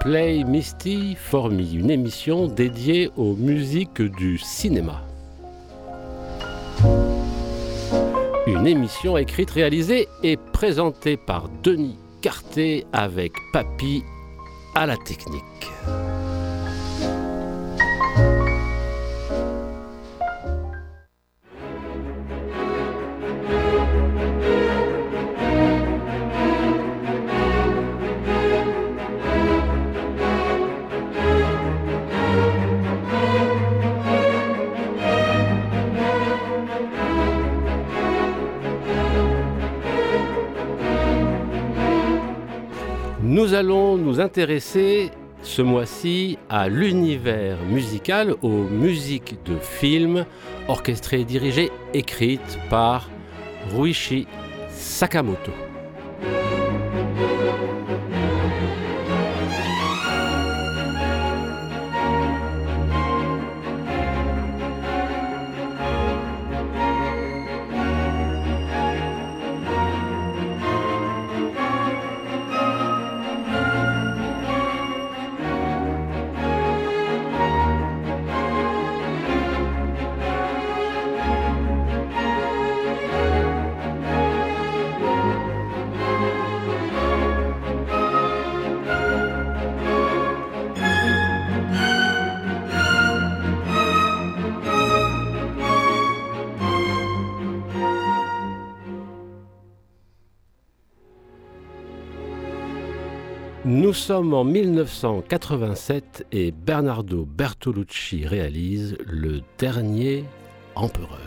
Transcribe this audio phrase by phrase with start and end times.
[0.00, 5.02] Play Misty for Me, une émission dédiée aux musiques du cinéma.
[8.46, 14.04] Une émission écrite, réalisée et présentée par Denis Carté avec Papy
[14.76, 15.42] à la technique.
[44.18, 45.10] Nous intéresser
[45.42, 50.26] ce mois-ci à l'univers musical, aux musiques de films
[50.66, 53.08] orchestrées, dirigées, écrites par
[53.72, 54.26] Ruichi
[54.70, 55.67] Sakamoto.
[103.88, 110.26] Nous sommes en 1987 et Bernardo Bertolucci réalise Le Dernier
[110.74, 111.18] Empereur.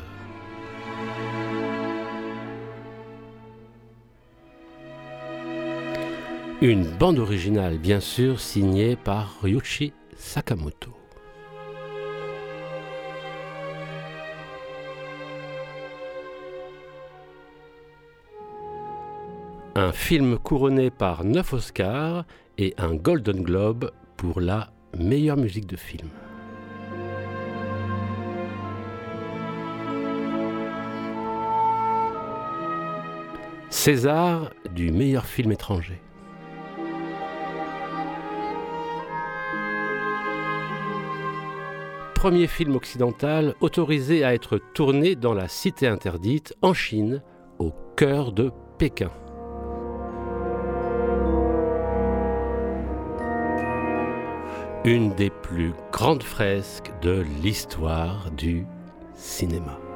[6.62, 10.92] Une bande originale bien sûr signée par Ryuichi Sakamoto.
[19.74, 22.26] Un film couronné par 9 Oscars
[22.62, 26.10] et un Golden Globe pour la meilleure musique de film.
[33.72, 36.00] César du meilleur film étranger.
[42.14, 47.24] Premier film occidental autorisé à être tourné dans la cité interdite en Chine,
[47.58, 49.10] au cœur de Pékin.
[54.84, 58.66] Une des plus grandes fresques de l'histoire du
[59.16, 59.91] cinéma.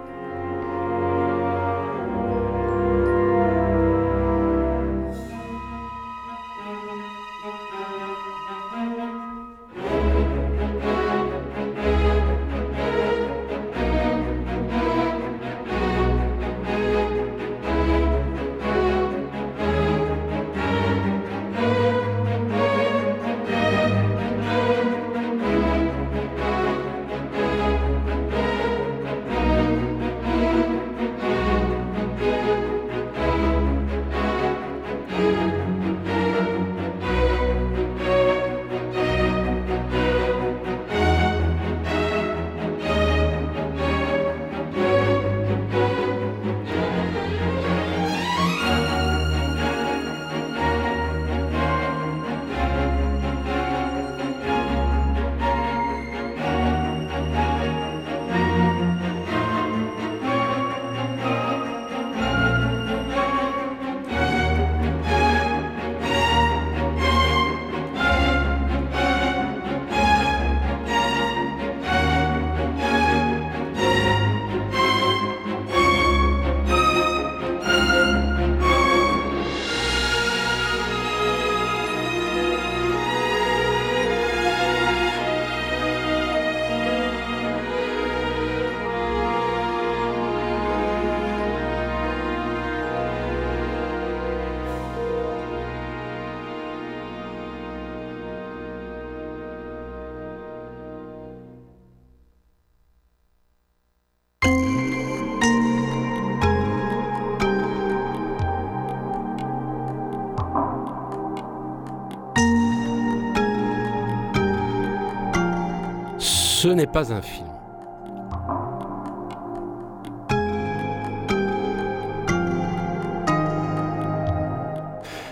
[116.65, 117.45] Ce n'est pas un film.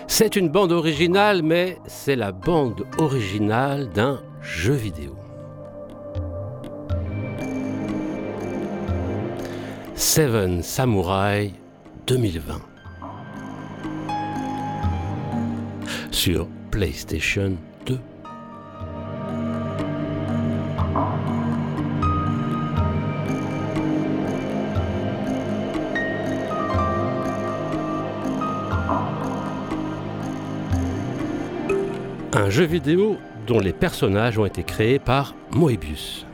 [0.06, 5.16] C'est une bande originale, mais c'est la bande originale d'un jeu vidéo.
[9.96, 11.50] Seven Samurai
[12.06, 12.60] 2020
[16.12, 17.56] sur PlayStation
[32.54, 33.16] jeu vidéo
[33.48, 36.24] dont les personnages ont été créés par Moebius.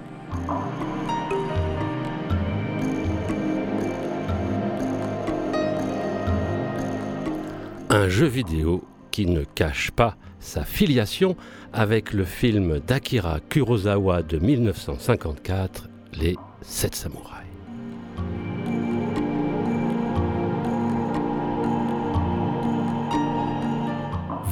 [7.88, 11.36] Un jeu vidéo qui ne cache pas sa filiation
[11.72, 15.88] avec le film d'Akira Kurosawa de 1954,
[16.20, 17.39] Les Sept Samouraïs.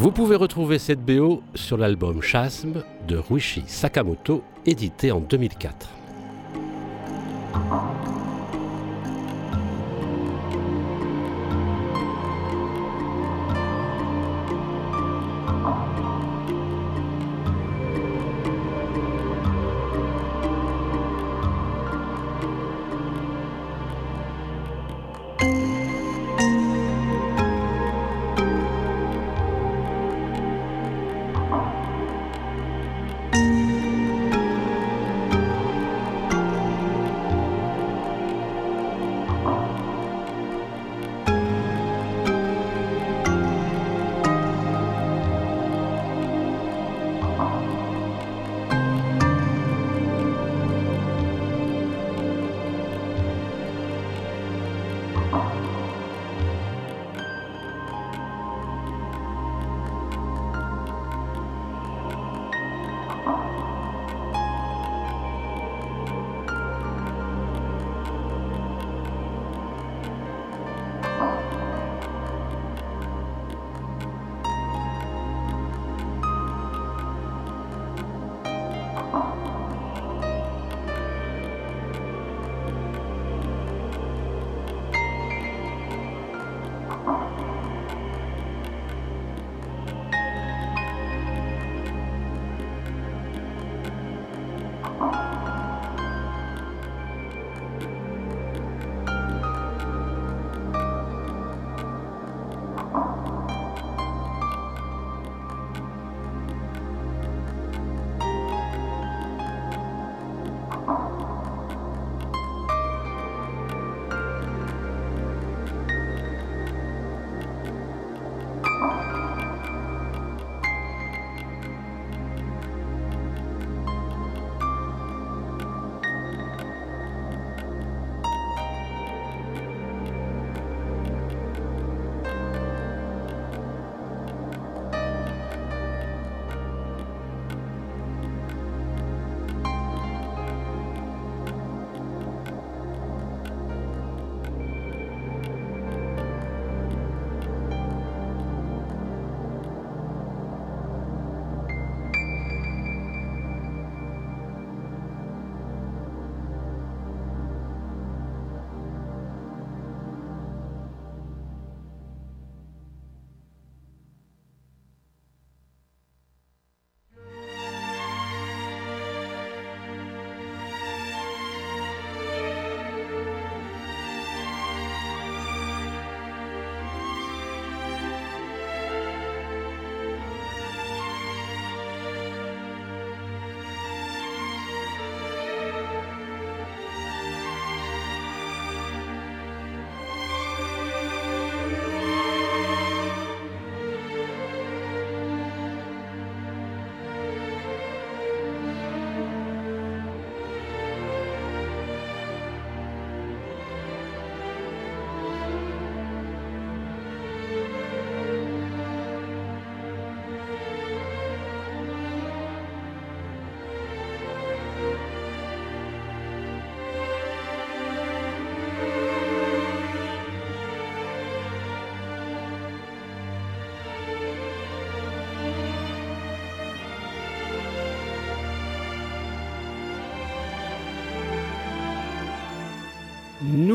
[0.00, 5.88] Vous pouvez retrouver cette BO sur l'album Chasm de Ruichi Sakamoto, édité en 2004.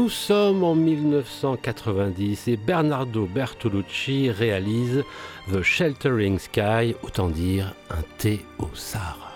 [0.04, 5.02] Nous sommes en 1990 et Bernardo Bertolucci réalise
[5.50, 9.32] The Sheltering Sky, autant dire un thé au Sahara.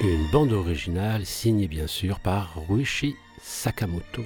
[0.00, 4.24] Une bande originale signée bien sûr par Ruichi Sakamoto.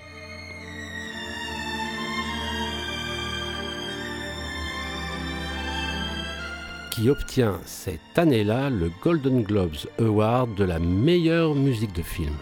[6.93, 12.35] Qui obtient cette année-là le Golden Globes Award de la meilleure musique de film.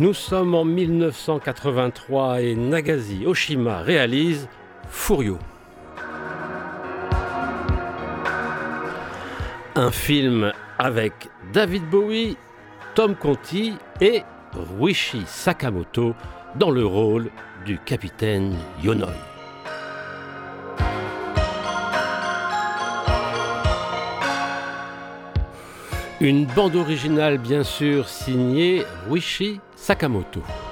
[0.00, 4.48] Nous sommes en 1983 et Nagasi Oshima réalise
[4.88, 5.38] Furio.
[9.74, 11.12] Un film avec
[11.52, 12.38] David Bowie,
[12.94, 14.22] Tom Conti et
[14.54, 16.14] Ruichi Sakamoto
[16.54, 17.30] dans le rôle
[17.66, 19.12] du capitaine Yonoi.
[26.22, 30.69] Une bande originale bien sûr signée Ruichi Sakamoto.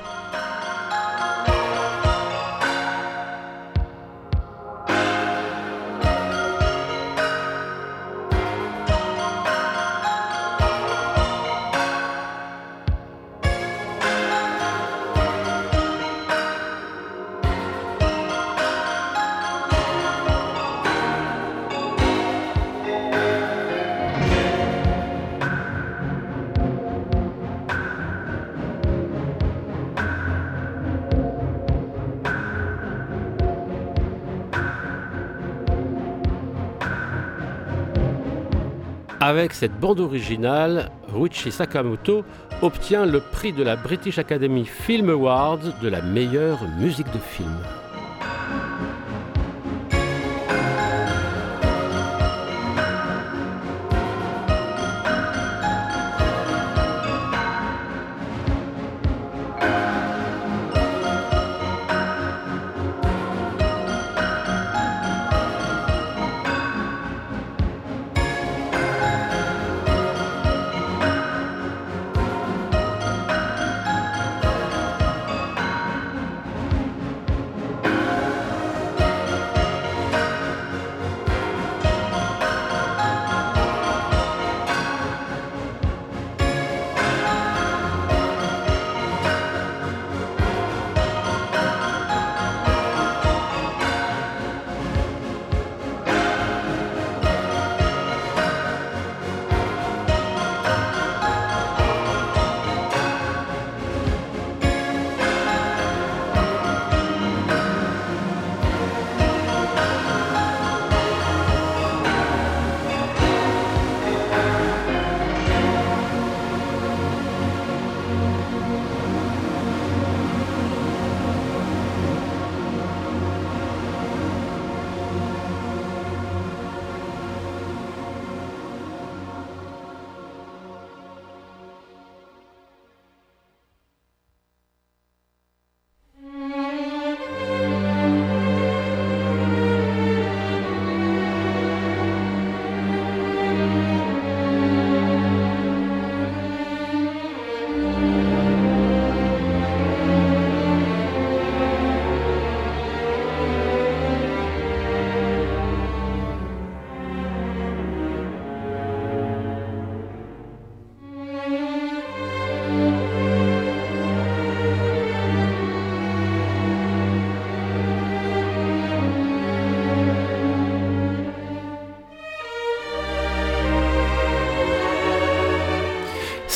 [39.59, 42.25] Cette bande originale, Ruichi Sakamoto
[42.63, 47.59] obtient le prix de la British Academy Film Awards de la meilleure musique de film.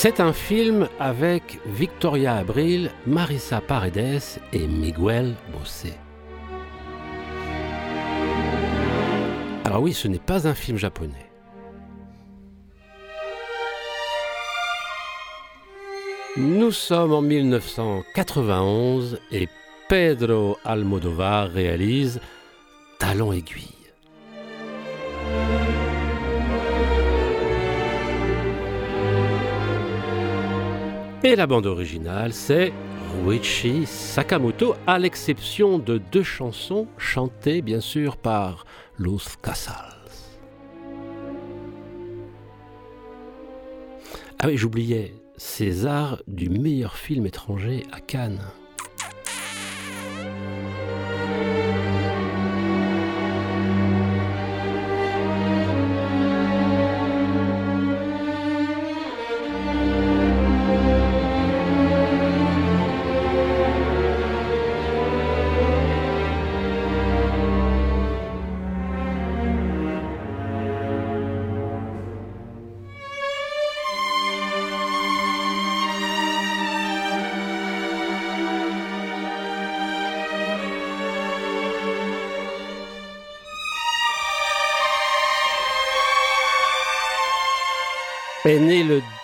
[0.05, 5.93] C'est un film avec Victoria Abril, Marissa Paredes et Miguel Bosé.
[9.65, 11.31] Alors oui, ce n'est pas un film japonais.
[16.37, 19.49] Nous sommes en 1991 et
[19.89, 22.21] Pedro Almodovar réalise
[22.99, 23.82] Talon aiguille.
[31.25, 32.73] Et la bande originale, c'est
[33.25, 38.67] Ruichi Sakamoto, à l'exception de deux chansons chantées bien sûr par
[38.99, 40.11] Los Casals.
[44.41, 48.43] Ah oui, j'oubliais, César du meilleur film étranger à Cannes.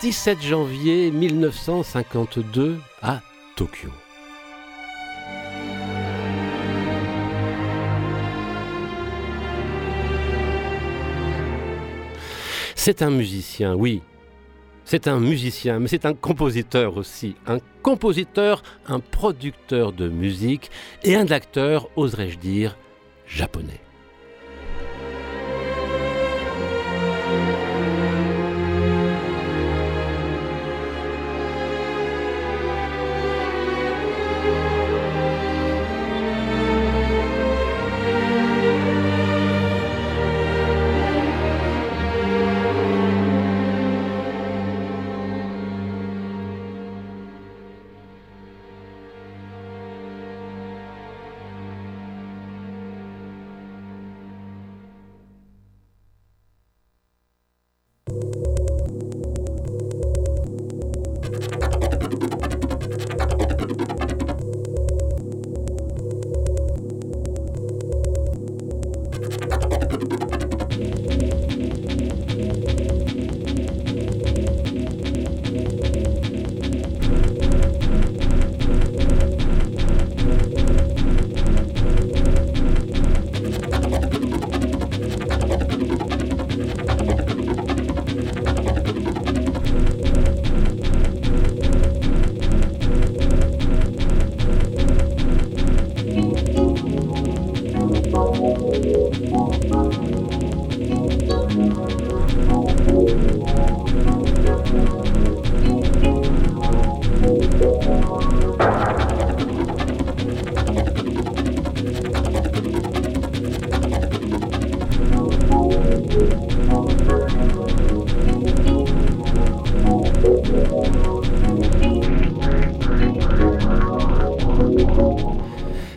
[0.09, 3.21] 17 janvier 1952 à
[3.55, 3.91] Tokyo.
[12.73, 14.01] C'est un musicien, oui.
[14.83, 17.35] C'est un musicien, mais c'est un compositeur aussi.
[17.45, 20.71] Un compositeur, un producteur de musique
[21.03, 22.79] et un acteur, oserais-je dire,
[23.27, 23.79] japonais.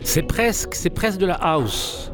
[0.03, 2.11] C'est presque, c'est presque de la house.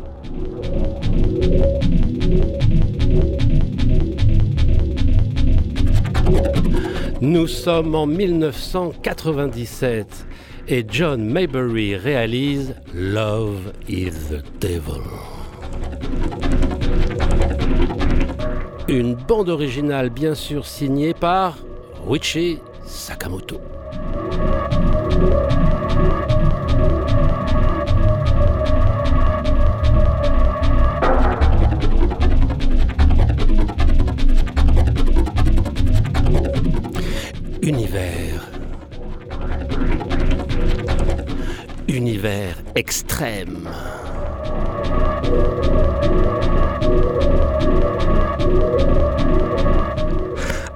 [7.21, 10.27] Nous sommes en 1997
[10.69, 15.01] et John Maybury réalise Love is the Devil.
[18.87, 21.57] Une bande originale bien sûr signée par
[22.07, 23.59] Richie Sakamoto.
[41.99, 43.69] Univers extrême.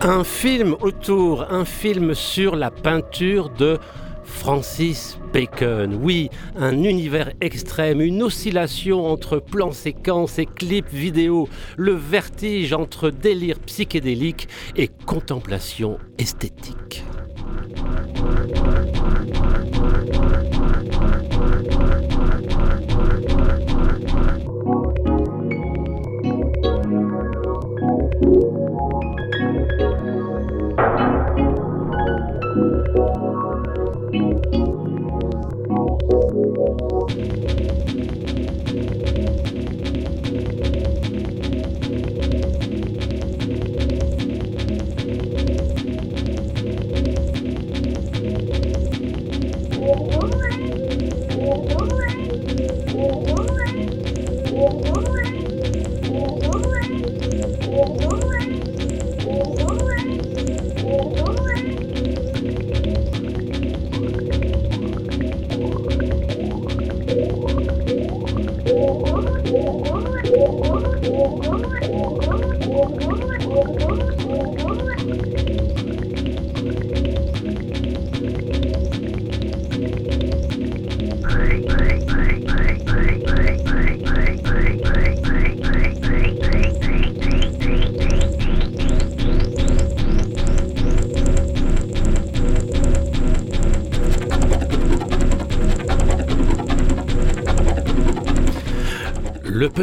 [0.02, 3.80] Un film autour, un film sur la peinture de
[4.26, 5.98] Francis Bacon.
[6.04, 13.10] Oui, un univers extrême, une oscillation entre plans séquences et clips vidéo, le vertige entre
[13.10, 17.06] délire psychédélique et contemplation esthétique.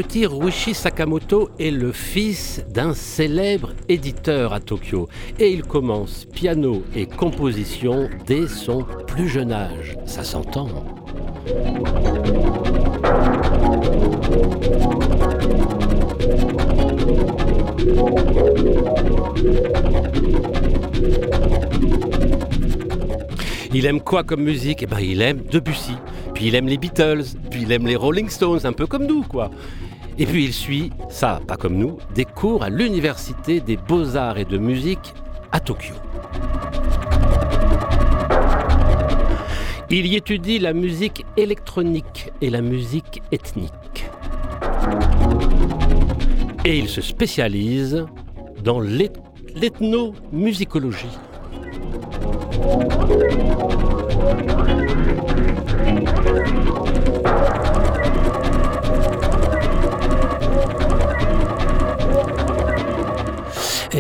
[0.02, 6.82] Petit Ruichi Sakamoto est le fils d'un célèbre éditeur à Tokyo et il commence piano
[6.96, 9.98] et composition dès son plus jeune âge.
[10.06, 10.68] Ça s'entend.
[23.74, 24.82] Il aime quoi comme musique?
[24.82, 25.92] Eh ben, il aime Debussy,
[26.32, 29.24] puis il aime les Beatles, puis il aime les Rolling Stones, un peu comme nous,
[29.24, 29.50] quoi.
[30.18, 34.44] Et puis il suit, ça, pas comme nous, des cours à l'Université des Beaux-Arts et
[34.44, 35.14] de Musique
[35.52, 35.94] à Tokyo.
[39.92, 43.72] Il y étudie la musique électronique et la musique ethnique.
[46.64, 48.06] Et il se spécialise
[48.62, 51.08] dans l'ethnomusicologie.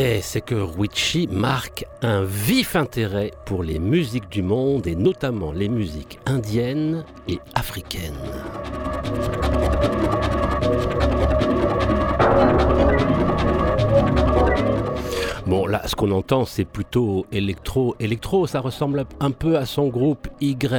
[0.02, 5.52] Et c'est que Ruichi marque un vif intérêt pour les musiques du monde et notamment
[5.52, 8.14] les musiques indiennes et africaines.
[15.44, 17.94] Bon, là, ce qu'on entend, c'est plutôt électro.
[18.00, 20.78] Électro, ça ressemble un peu à son groupe YMO.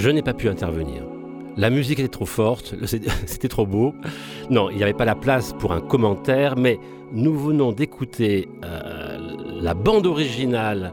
[0.00, 1.02] je, n'ai pas pu intervenir.
[1.56, 2.74] La musique était trop forte,
[3.26, 3.94] c'était trop beau.
[4.50, 6.78] Non, il n'y avait pas la place pour un commentaire, mais
[7.12, 9.18] nous venons d'écouter euh,
[9.60, 10.92] la bande originale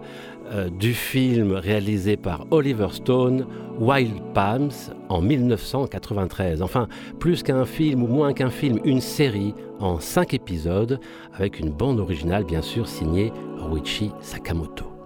[0.51, 3.45] euh, du film réalisé par Oliver Stone,
[3.79, 4.71] Wild Palms,
[5.09, 6.61] en 1993.
[6.61, 6.87] Enfin,
[7.19, 10.99] plus qu'un film ou moins qu'un film, une série en cinq épisodes,
[11.33, 14.96] avec une bande originale bien sûr signée Ruichi Sakamoto.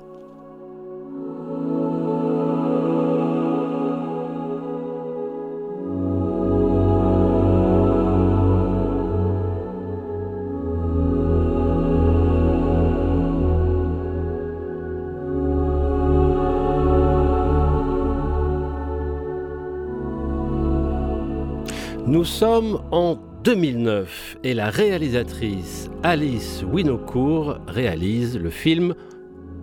[22.11, 28.95] Nous sommes en 2009 et la réalisatrice Alice Winocourt réalise le film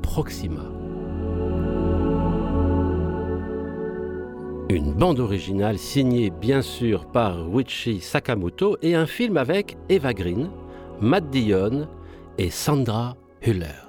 [0.01, 0.63] Proxima.
[4.71, 10.49] Une bande originale signée bien sûr par Wichi Sakamoto et un film avec Eva Green,
[11.03, 11.87] Matt Dillon
[12.39, 13.15] et Sandra
[13.47, 13.88] Hüller.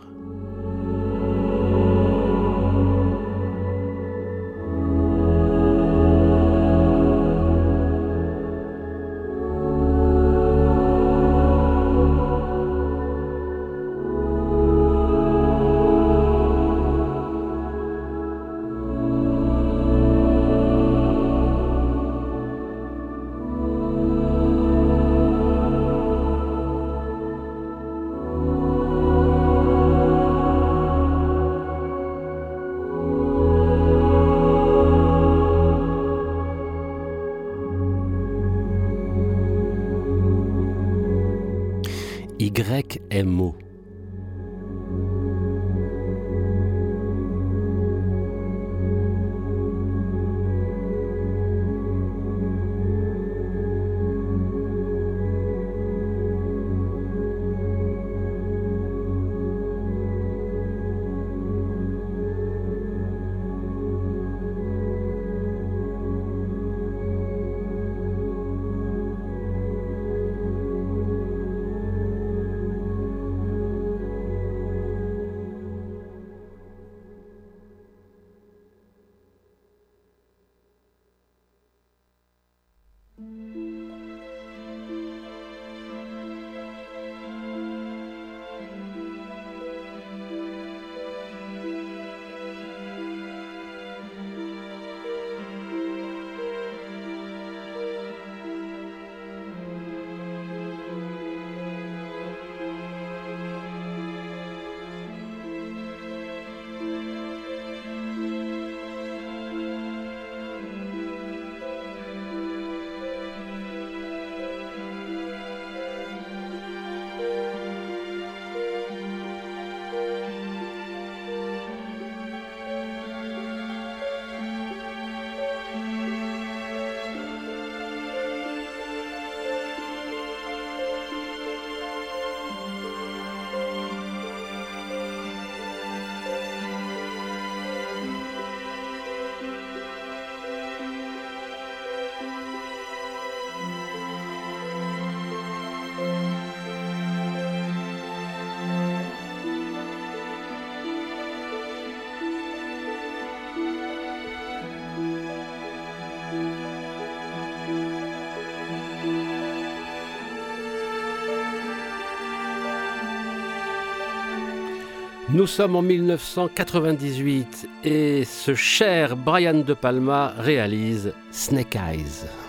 [165.32, 172.49] Nous sommes en 1998 et ce cher Brian De Palma réalise Snake Eyes.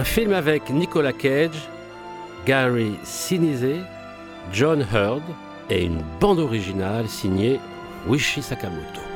[0.00, 1.68] Un film avec Nicolas Cage,
[2.46, 3.84] Gary Sinise,
[4.50, 5.20] John Hurd
[5.68, 7.60] et une bande originale signée
[8.06, 9.09] Wishi Sakamoto.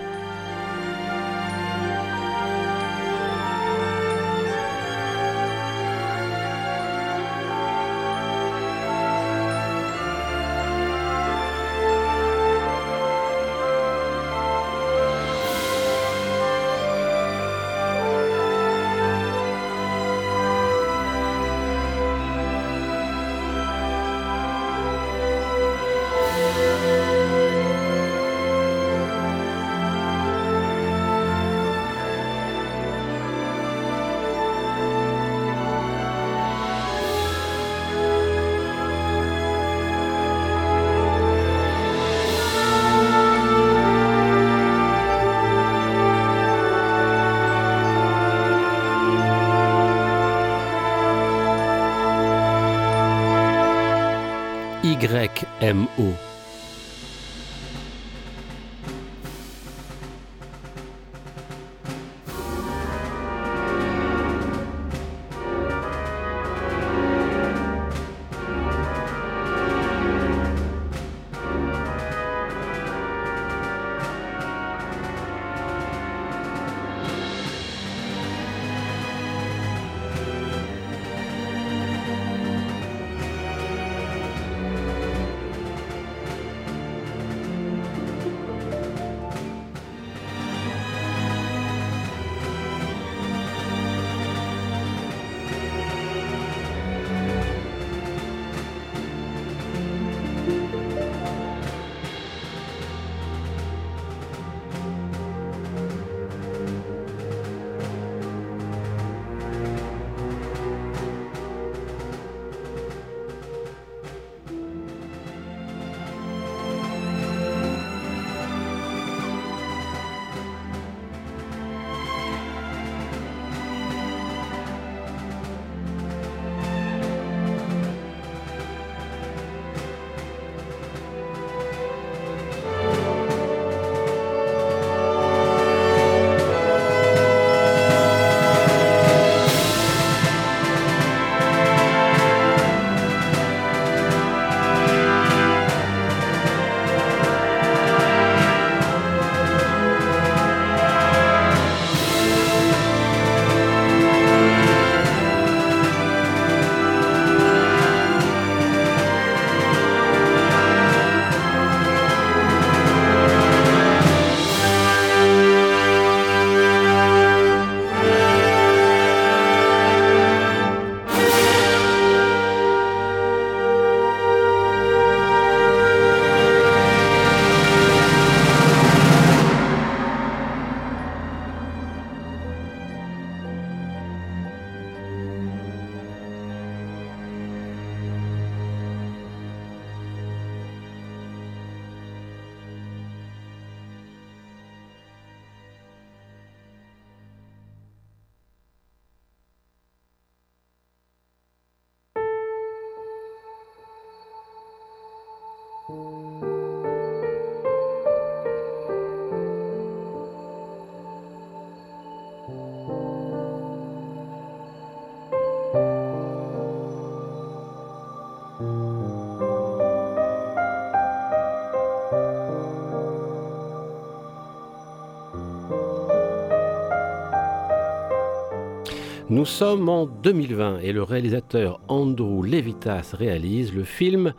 [229.31, 234.33] Nous sommes en 2020 et le réalisateur Andrew Levitas réalise le film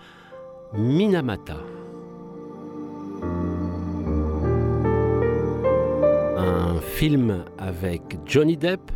[0.74, 1.58] Minamata.
[6.38, 8.92] Un film avec Johnny Depp,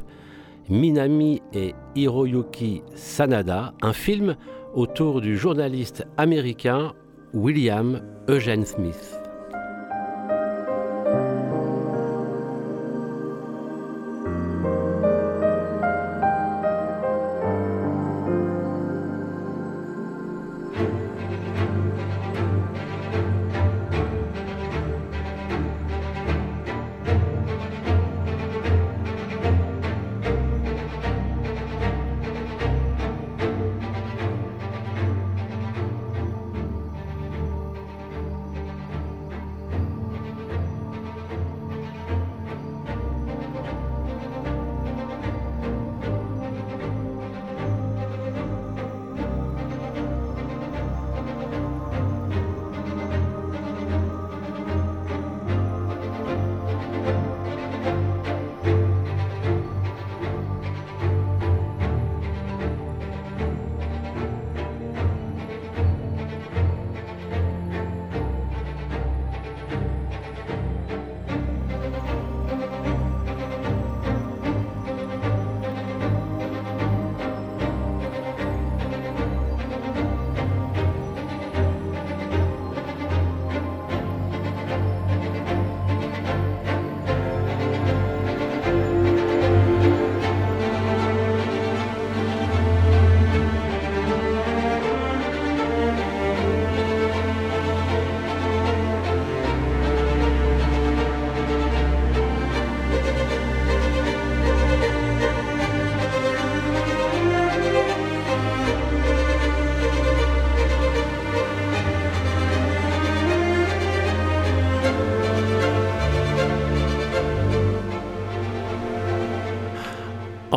[0.70, 4.36] Minami et Hiroyuki Sanada, un film
[4.74, 6.94] autour du journaliste américain
[7.34, 9.19] William Eugene Smith.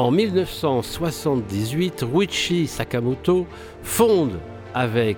[0.03, 3.47] En 1978, Ruichi Sakamoto
[3.85, 4.41] fonde
[4.75, 5.17] avec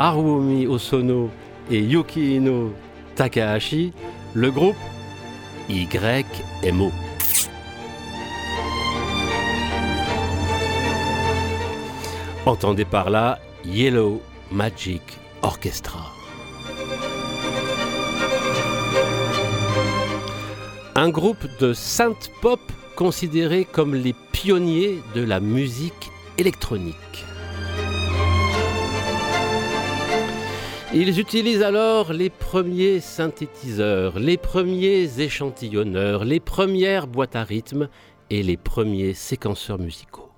[0.00, 1.30] Harumi Osono
[1.70, 2.72] et Yukihino
[3.14, 3.92] Takahashi
[4.34, 4.74] le groupe
[5.68, 6.90] YMO.
[12.44, 14.20] Entendez par là Yellow
[14.50, 15.02] Magic
[15.42, 16.10] Orchestra.
[20.96, 22.58] Un groupe de synth pop
[22.96, 27.24] considérés comme les pionniers de la musique électronique.
[30.92, 37.88] Ils utilisent alors les premiers synthétiseurs, les premiers échantillonneurs, les premières boîtes à rythme
[38.30, 40.33] et les premiers séquenceurs musicaux.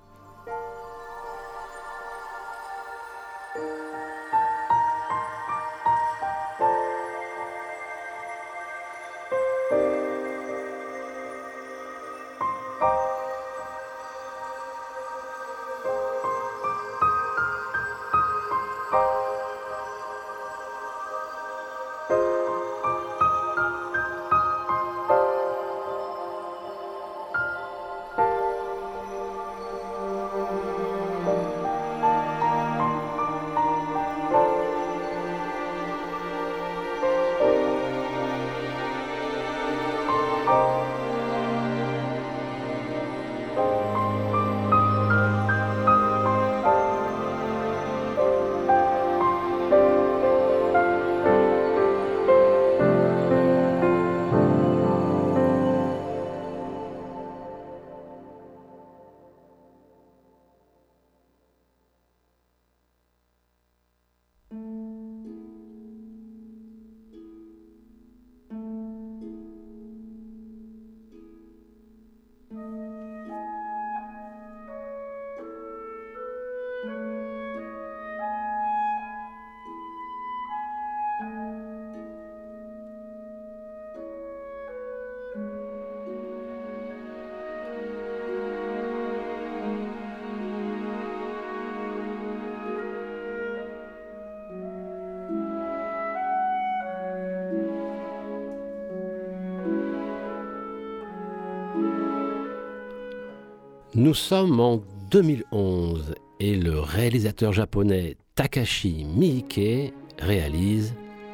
[103.97, 110.93] Nous sommes en 2011 et le réalisateur japonais Takashi Miike réalise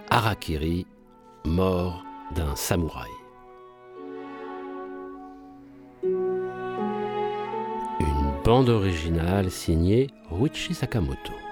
[0.10, 0.88] Harakiri,
[1.44, 3.10] mort d'un samouraï.
[8.00, 11.43] Une bande originale signée Ruichi Sakamoto.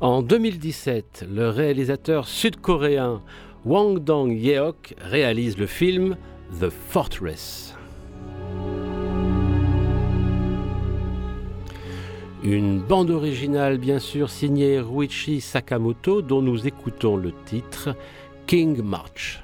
[0.00, 3.20] En 2017, le réalisateur sud-coréen
[3.66, 6.16] Wang Dong-yeok réalise le film
[6.58, 7.76] The Fortress.
[12.42, 17.94] Une bande originale bien sûr signée Ruichi Sakamoto dont nous écoutons le titre
[18.46, 19.42] King March.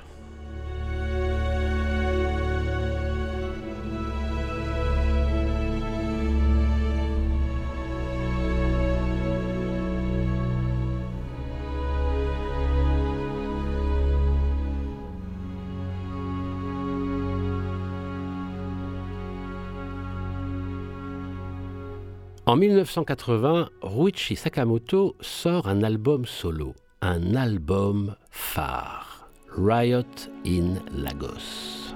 [22.48, 29.26] En 1980, Ruichi Sakamoto sort un album solo, un album phare,
[29.58, 31.92] Riot in Lagos.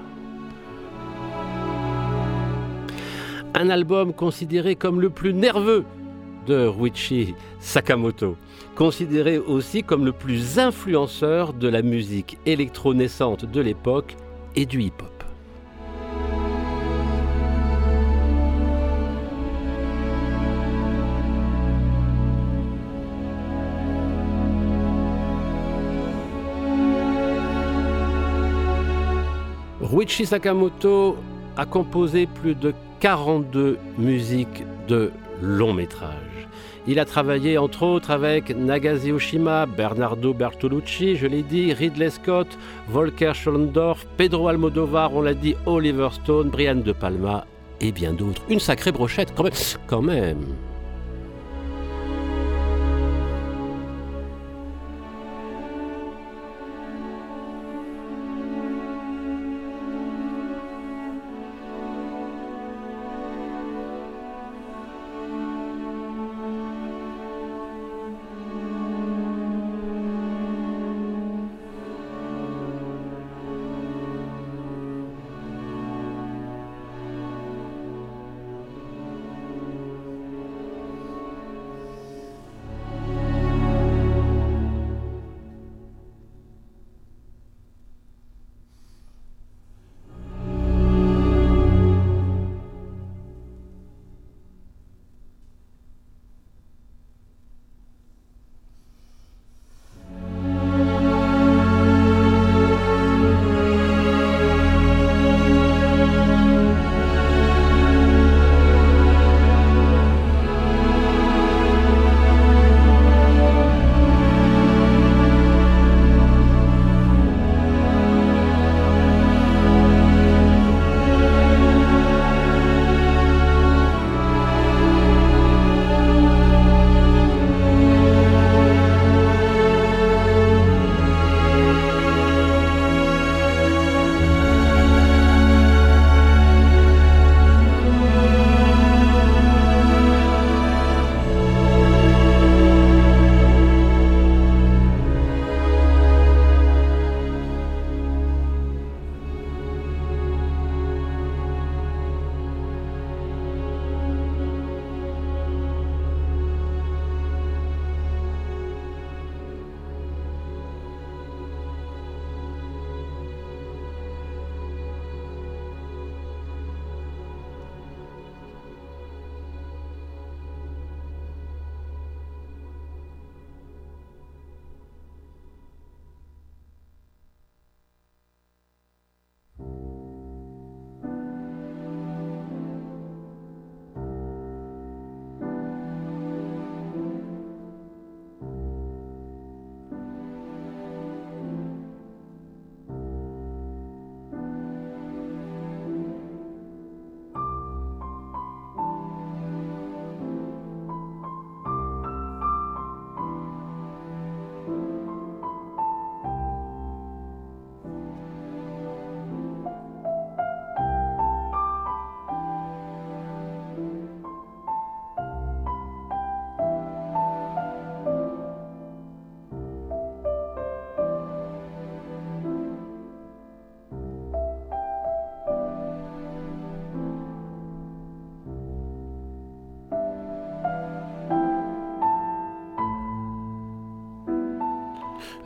[3.53, 5.85] Un album considéré comme le plus nerveux
[6.47, 8.35] de Ruichi Sakamoto,
[8.75, 14.17] considéré aussi comme le plus influenceur de la musique électro-naissante de l'époque
[14.57, 15.10] et du hip-hop.
[29.91, 31.17] Ruichi Sakamoto
[31.57, 35.11] a composé plus de 42 musiques de
[35.41, 36.47] long métrage.
[36.87, 42.47] Il a travaillé entre autres avec Nagase Oshima, Bernardo Bertolucci, je l'ai dit, Ridley Scott,
[42.87, 47.45] Volker Schlondorf, Pedro Almodovar, on l'a dit, Oliver Stone, Brian De Palma
[47.81, 48.43] et bien d'autres.
[48.49, 49.33] Une sacrée brochette.
[49.87, 50.45] Quand même.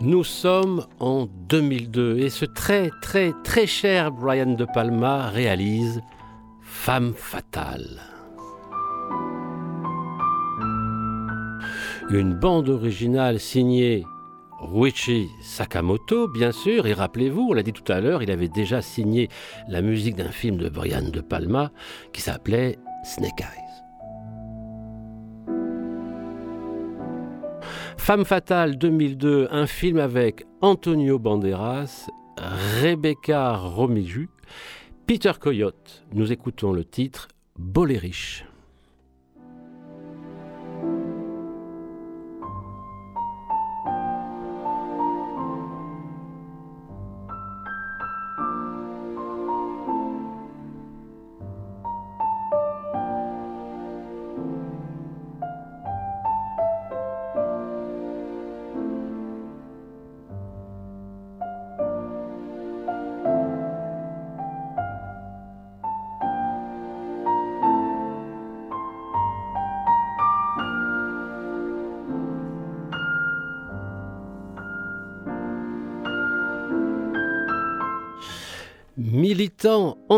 [0.05, 5.99] Nous sommes en 2002 et ce très très très cher Brian De Palma réalise
[6.61, 8.03] Femme fatale.
[12.11, 14.03] Une bande originale signée
[14.59, 18.83] Ruichi Sakamoto, bien sûr, et rappelez-vous, on l'a dit tout à l'heure, il avait déjà
[18.83, 19.27] signé
[19.67, 21.71] la musique d'un film de Brian De Palma
[22.13, 23.64] qui s'appelait Snake Eyes.
[28.05, 32.07] Femme fatale 2002, un film avec Antonio Banderas,
[32.79, 34.29] Rebecca Romiju,
[35.07, 36.05] Peter Coyote.
[36.13, 38.45] Nous écoutons le titre Bolérich.
[38.45, 38.54] Militant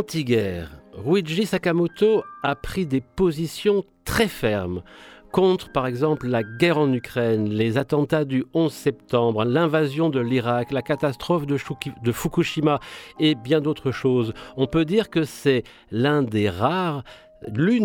[0.08, 4.82] anti-guerre, Ruiji Sakamoto a pris des positions très fermes
[5.34, 10.72] contre, par exemple, la guerre en Ukraine, les attentats du 11 septembre, l'invasion de l'Irak,
[10.72, 11.58] la catastrophe de,
[12.14, 12.80] Fukushima
[13.20, 14.34] et bien d'autres choses.
[14.56, 16.32] On peut dire que c'est l'une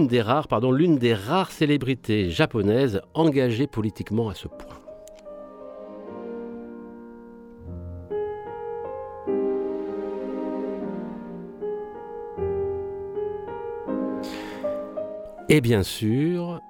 [0.06, 4.81] des rares célébrités japonaises engagées politiquement à ce point.
[15.52, 16.62] Et bien sûr,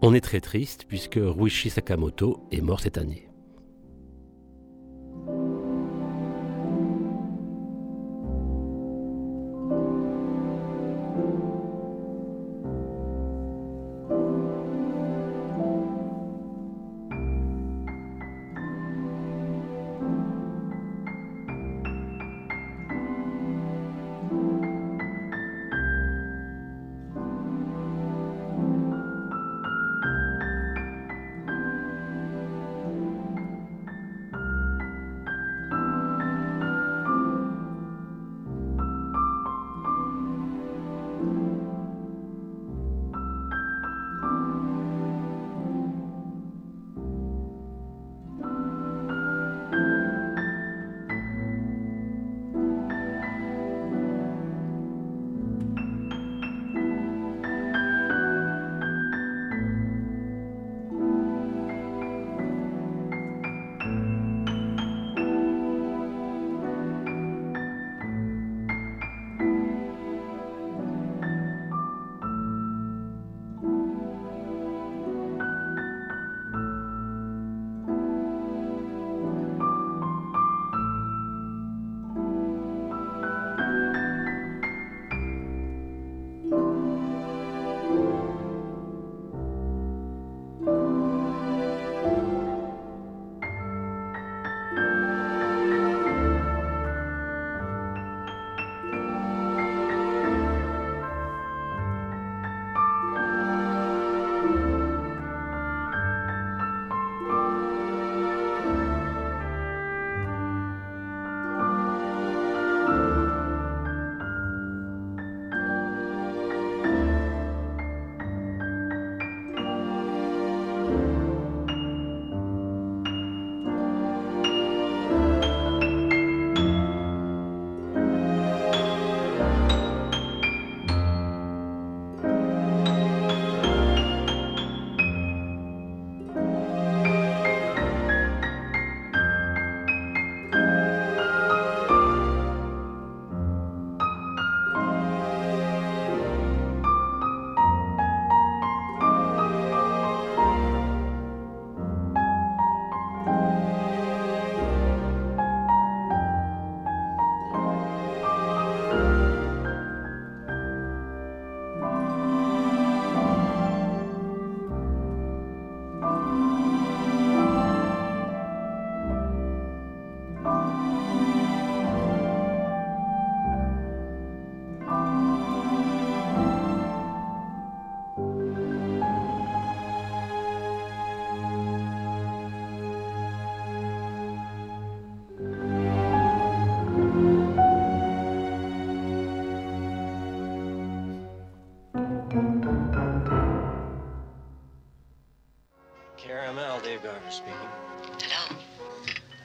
[0.00, 3.25] on est très triste puisque Ruichi Sakamoto est mort cette année.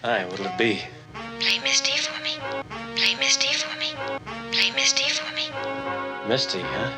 [0.03, 0.81] Hi, what'll it be?
[1.39, 2.37] Play Misty for me.
[2.95, 3.93] Play Misty for me.
[4.51, 5.49] Play Misty for me.
[6.27, 6.91] Misty, huh?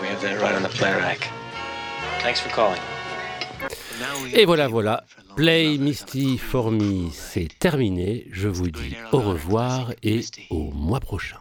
[0.00, 1.28] We have that right on the play rack.
[2.20, 2.80] Thanks for calling.
[4.32, 5.04] Et voilà, voilà.
[5.36, 8.26] Play Misty for Me, c'est terminé.
[8.32, 11.38] Je vous dis au revoir et au mois prochain.